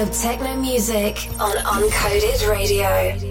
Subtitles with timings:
[0.00, 3.29] Dub techno music on Uncoded Radio.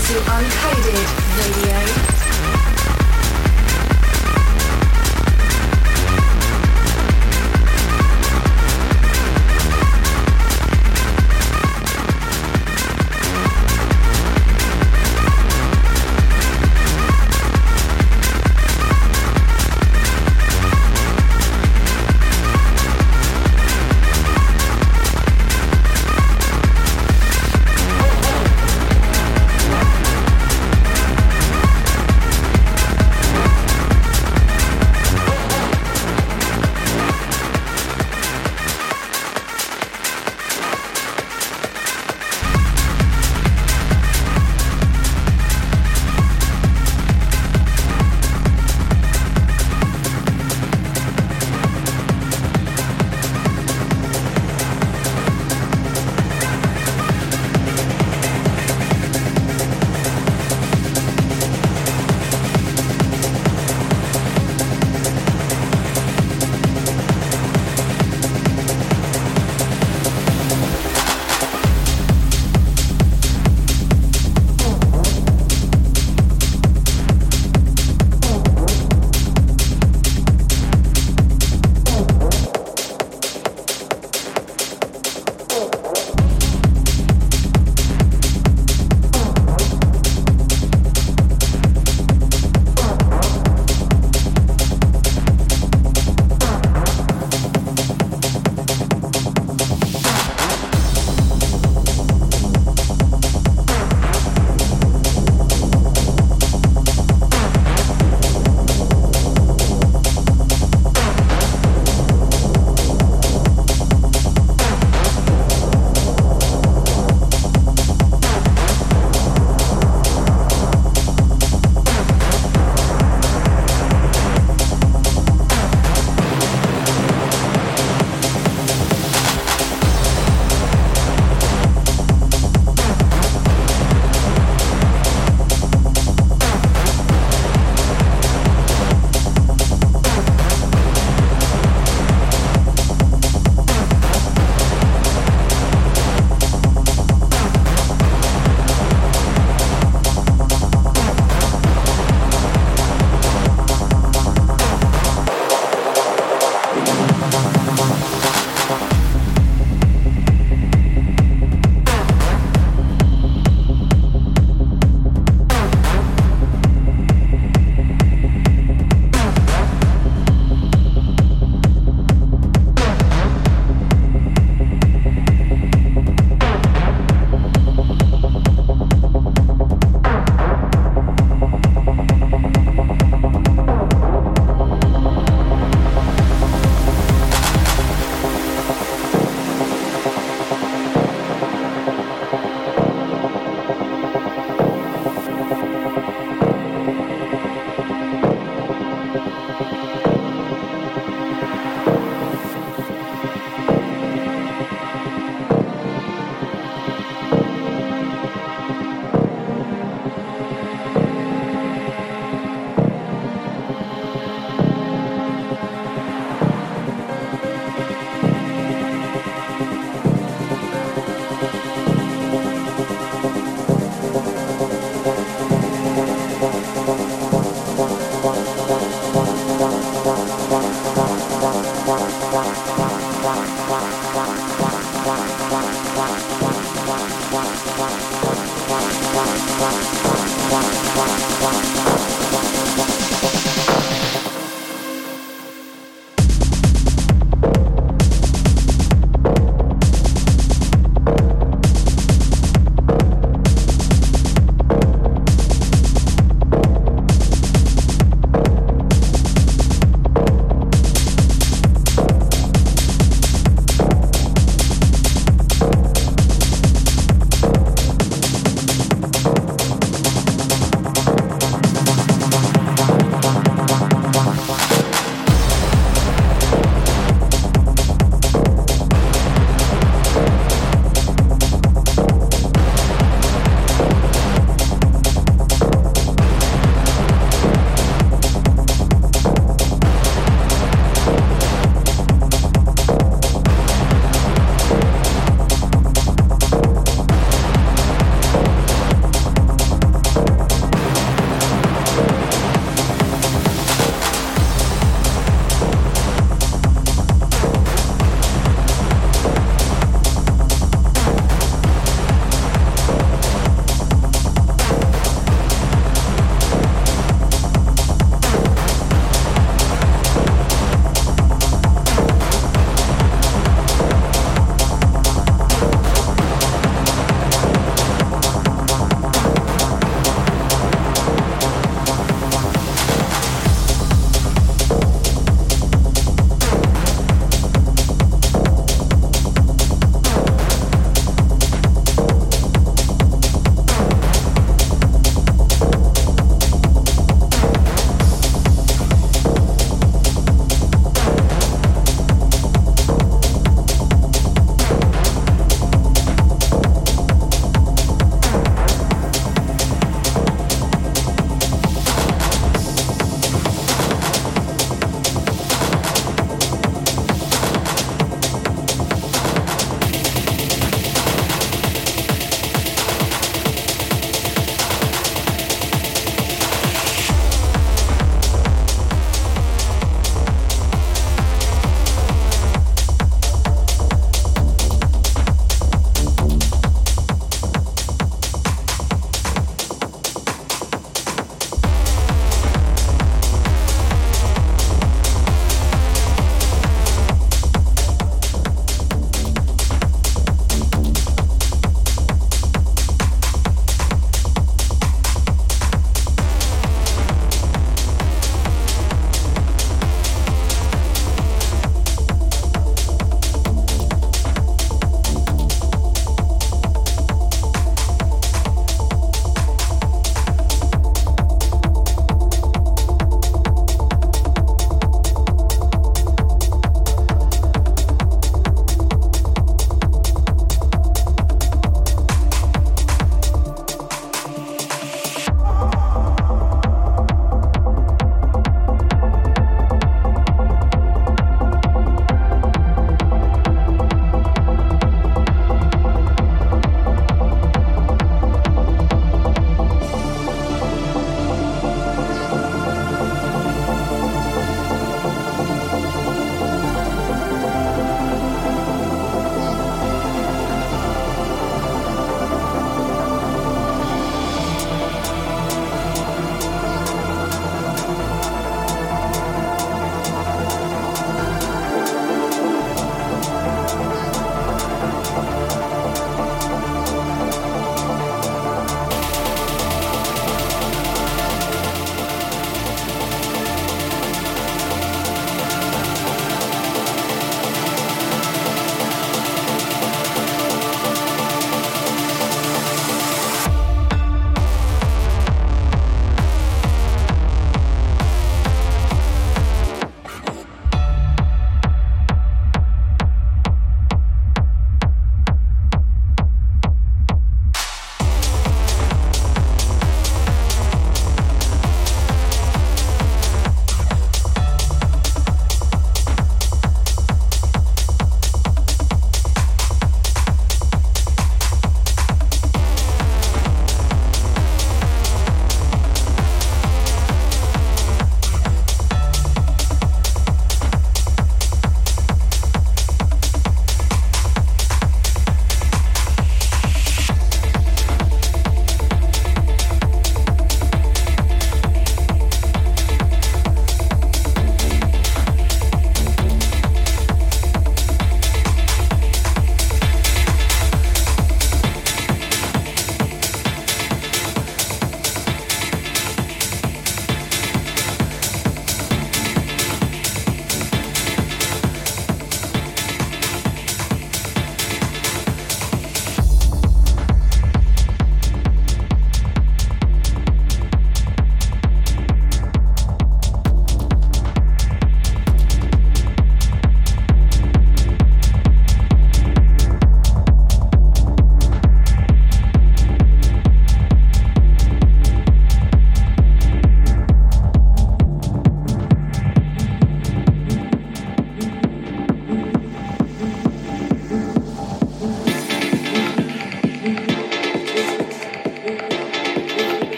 [0.00, 2.17] to Uncoded Radio.